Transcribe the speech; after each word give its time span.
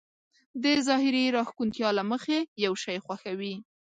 د 0.63 0.65
ظاهري 0.87 1.23
راښکونتيا 1.35 1.89
له 1.97 2.03
مخې 2.11 2.37
يو 2.65 2.73
شی 2.83 2.97
خوښوي. 3.05 3.55